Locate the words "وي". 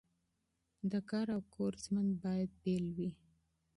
2.97-3.09